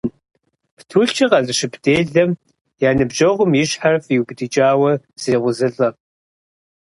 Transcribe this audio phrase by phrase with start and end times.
[0.77, 2.31] Птулъкӏэ къэзыщып делэм
[2.87, 5.89] я ныбжьэгъум и щхьэр фӏиубыдыкӏауэ зрекъузылӏэ.